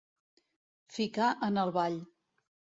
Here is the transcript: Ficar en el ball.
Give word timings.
Ficar 0.95 1.29
en 1.51 1.63
el 1.67 1.77
ball. 1.79 2.03